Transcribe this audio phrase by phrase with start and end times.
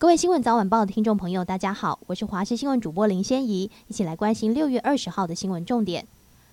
[0.00, 6.06] 各位新闻早晚报的听众朋友，大家好，我是华视新闻主播林仙怡，一起来关心六月二十号的新闻重点。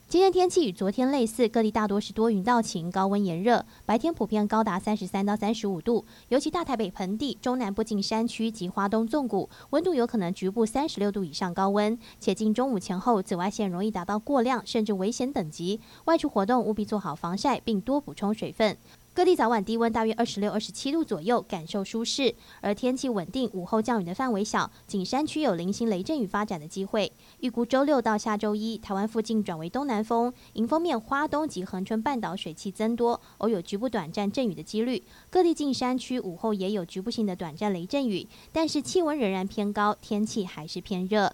[0.10, 18.76] 今天天气与昨天类似，各地大多是多云到晴，高温炎热，白天普遍高达三十三到三十五度，尤其大台北盆地、中南部近山区及花东纵谷，温度有可能局部三十六度以上高温，且近中午前后紫外线容易达到过量甚至危险等级，外出活动务必做好防晒，并多补充水分。
[19.18, 22.36] 各地早晚低温大约二十六、二十七度左右，感受舒适。
[22.62, 27.12] 而天气稳定，午后降雨的范围小，仅山区有零星雷阵雨发展的机会。
[27.40, 35.02] 预估周六到下周一，台湾附近转为东南风，迎风面花东及恒春半岛水汽增多，偶有局部短暂阵雨的几率。
[35.32, 41.34] 各地近山区午后也有局部性的短暂雷阵雨，但是气温仍然偏高，天气还是偏热。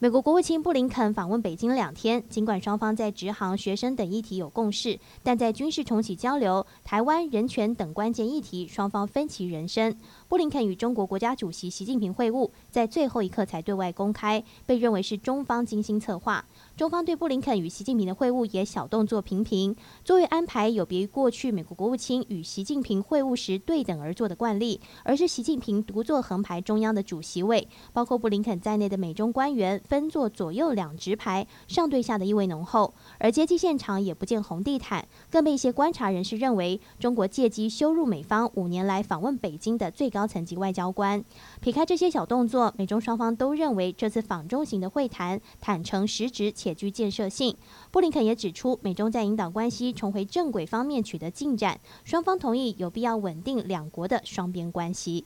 [0.00, 9.98] 美国国务卿布林肯访问北京两天，尽管双方在职航、学生等议题有共识，但在军事重启交流、台湾人权等关键议题，双方分歧仍深。
[10.28, 16.44] 布林肯与中国国家主席习近平会晤，在最后一刻才对外公开，被认为是中方精心策划。
[16.76, 32.92] 中方对布林肯与习近平的会晤也小动作频频，座位安排有别于过去美国国务卿与习近平会晤时对等而坐的惯例，而是习近平独坐横排中央的主席位，包括布林肯在内的美中官员分坐左右两直排，上对下的意味浓厚。
[33.18, 40.18] 而接机现场也不见红地毯，更被一些观察人士认为，中国借机羞辱美方五年来访问北京的最高。
[40.18, 41.24] 高层级外交官，
[41.60, 47.56] 撇开这些小动作，美中双方都认为这次访中型的会谈坦诚实质且具建设性。
[47.92, 55.24] 布林肯也指出，美中在引导关系重回正轨方面取得进展，双方同意有必要稳定两国的双边关系。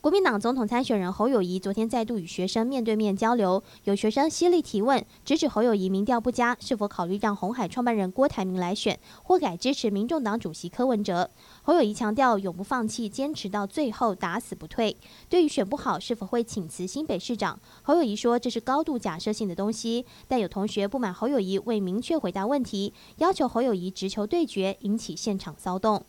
[0.00, 11.28] 国民党总统参选人侯友谊昨天再度与学生面对面交流，有学生犀利提问，直指侯友谊民调不佳，是否考虑让红海创办人郭台铭来选，或改支持民众党主席柯文哲？
[11.60, 14.96] 侯友谊强调永不放弃，坚持到最后，打死不退。
[15.28, 20.06] 对于选不好是否会请辞新北市长，侯友谊说这是高度假设性的东西。
[20.26, 26.02] 但有同学不满侯友谊未明确回答问题，要求侯友谊直球对决，引起现场骚动。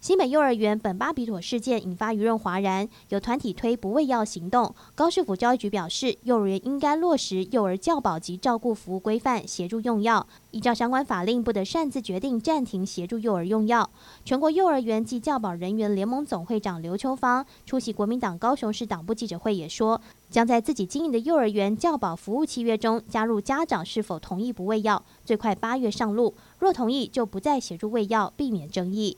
[0.00, 4.72] 新北幼儿园本巴比妥事件引发舆论哗然，有团体推不喂药行动。
[4.94, 10.24] 高市府教育局表示，幼儿园应该落实幼儿教保及照顾服务规范，协助用药。
[10.52, 13.90] 依照相关法令，不得擅自决定暂停协助幼儿用药。
[14.24, 26.32] 全国幼儿园及教保人员联盟总会长刘秋芳出席国民党高雄市党部记者会也说，将在自己经营的幼儿园教保服务契约中加入家长是否同意不喂药，最快八月上路。
[26.60, 29.16] 若同意，就不再协助喂药，避免争议。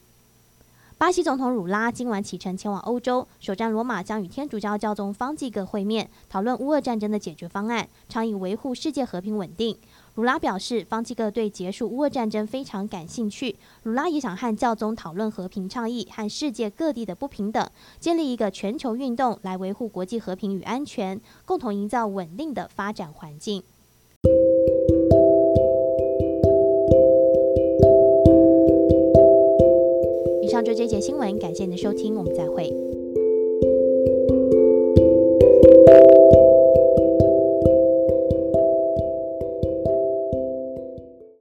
[1.01, 9.75] 巴西总统鲁拉今晚启程前往欧洲，首站罗马将与天主教教宗方济各会面，讨论乌俄战争的解决方案，倡议维护世界和平稳定。
[10.17, 13.57] 鲁拉表示，方济各对结束乌俄战争非常感兴趣。
[13.85, 17.67] 鲁拉也想和教宗讨论和平倡议和世界各地的不平等，
[17.99, 23.63] 建立一个全球运动来维护国际和平与安全，共同营造稳定的发展环境。
[30.61, 32.90] 上就这节新闻，感谢您的收听，我们再会。